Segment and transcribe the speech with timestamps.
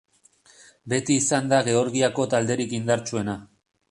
[0.93, 3.37] Beti izan da Georgiako talderik indartsuena.